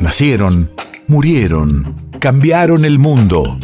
[0.00, 0.70] Nacieron,
[1.08, 3.60] murieron, cambiaron el mundo.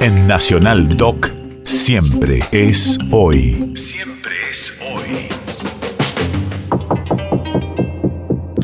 [0.00, 1.30] En Nacional Doc,
[1.64, 3.72] siempre es hoy.
[3.74, 5.28] Siempre es hoy.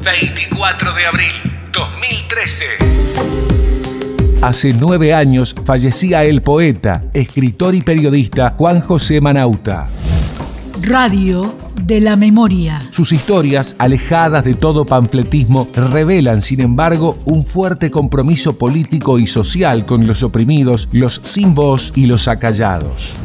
[0.05, 1.33] 24 de abril
[1.73, 2.65] 2013.
[4.43, 9.89] Hace nueve años fallecía el poeta, escritor y periodista Juan José Manauta.
[10.81, 11.55] Radio
[11.85, 12.81] de la memoria.
[12.91, 19.85] Sus historias, alejadas de todo panfletismo, revelan, sin embargo, un fuerte compromiso político y social
[19.85, 23.17] con los oprimidos, los sin voz y los acallados.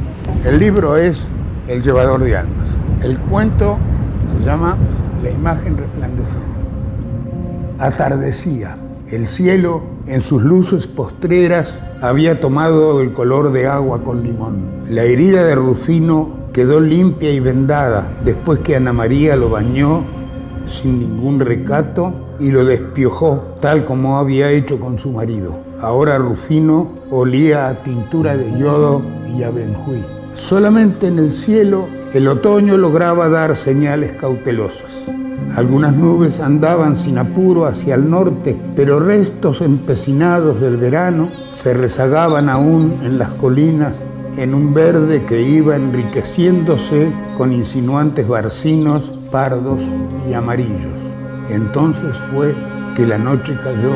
[0.43, 1.25] El libro es
[1.67, 2.67] El llevador de almas.
[3.01, 3.77] El cuento
[4.37, 4.77] se llama
[5.23, 6.45] La imagen resplandeciente.
[7.79, 8.77] Atardecía.
[9.09, 14.65] El cielo, en sus luces postreras, había tomado el color de agua con limón.
[14.89, 20.03] La herida de Rufino quedó limpia y vendada después que Ana María lo bañó
[20.65, 25.59] sin ningún recato y lo despiojó tal como había hecho con su marido.
[25.79, 29.03] Ahora Rufino olía a tintura de yodo
[29.37, 30.03] y a benjuí.
[30.33, 35.11] Solamente en el cielo el otoño lograba dar señales cautelosas.
[35.55, 42.49] Algunas nubes andaban sin apuro hacia el norte, pero restos empecinados del verano se rezagaban
[42.49, 44.01] aún en las colinas
[44.37, 49.81] en un verde que iba enriqueciéndose con insinuantes barcinos pardos
[50.29, 51.01] y amarillos.
[51.49, 52.53] Entonces fue
[52.95, 53.91] que la noche cayó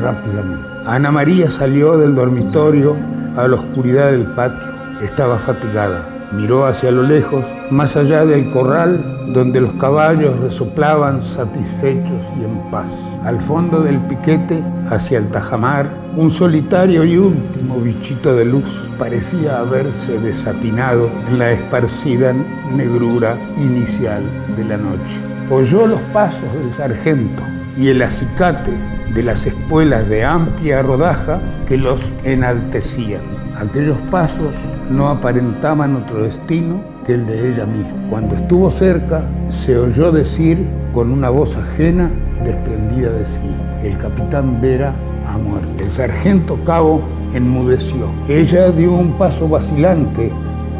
[0.00, 0.64] rápidamente.
[0.86, 2.96] Ana María salió del dormitorio
[3.36, 4.68] a la oscuridad del patio.
[5.02, 6.08] Estaba fatigada.
[6.32, 12.70] Miró hacia lo lejos, más allá del corral donde los caballos resoplaban satisfechos y en
[12.70, 12.92] paz.
[13.24, 18.64] Al fondo del piquete, hacia el tajamar, un solitario y último bichito de luz
[18.98, 22.34] parecía haberse desatinado en la esparcida
[22.74, 24.22] negrura inicial
[24.56, 25.20] de la noche.
[25.50, 27.42] Oyó los pasos del sargento
[27.76, 28.72] y el acicate
[29.14, 33.22] de las espuelas de amplia rodaja que los enaltecían.
[33.56, 34.54] Aquellos pasos
[34.88, 38.08] no aparentaban otro destino que el de ella misma.
[38.08, 42.10] Cuando estuvo cerca, se oyó decir con una voz ajena,
[42.44, 44.94] desprendida de sí, el capitán Vera
[45.38, 45.70] muerto.
[45.82, 47.02] El sargento cabo
[47.34, 48.12] enmudeció.
[48.28, 50.32] Ella dio un paso vacilante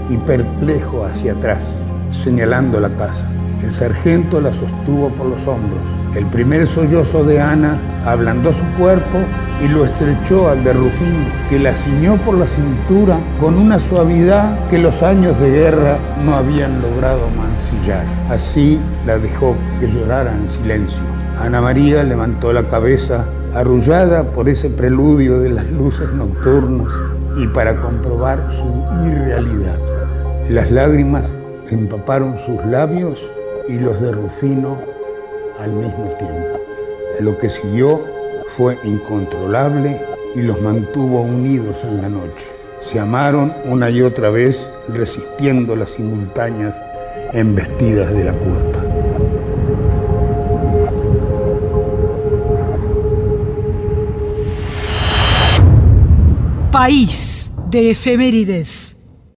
[0.08, 1.78] y perplejo hacia atrás,
[2.10, 3.28] señalando la casa.
[3.62, 5.80] El sargento la sostuvo por los hombros.
[6.14, 9.18] El primer sollozo de Ana ablandó su cuerpo
[9.64, 14.66] y lo estrechó al de Rufín, que la ciñó por la cintura con una suavidad
[14.68, 18.04] que los años de guerra no habían logrado mancillar.
[18.28, 21.02] Así la dejó que llorara en silencio.
[21.38, 26.92] Ana María levantó la cabeza, arrullada por ese preludio de las luces nocturnas
[27.36, 29.78] y para comprobar su irrealidad.
[30.48, 31.24] Las lágrimas
[31.70, 33.20] empaparon sus labios
[33.68, 34.78] y los de Rufino
[35.58, 36.58] al mismo tiempo.
[37.20, 38.02] Lo que siguió
[38.48, 40.00] fue incontrolable
[40.34, 42.46] y los mantuvo unidos en la noche.
[42.80, 46.80] Se amaron una y otra vez resistiendo las simultáneas
[47.32, 48.79] embestidas de la culpa.
[56.80, 58.96] País de efemérides.